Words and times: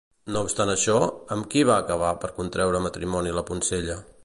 No 0.35 0.39
obstant 0.45 0.71
això, 0.71 0.95
amb 1.35 1.49
qui 1.51 1.63
va 1.71 1.77
acabar 1.85 2.09
per 2.25 2.33
contreure 2.41 2.83
matrimoni 2.89 3.37
la 3.39 3.47
poncella? 3.53 4.03